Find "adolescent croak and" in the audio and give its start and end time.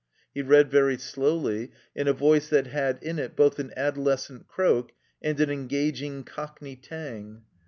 3.77-5.39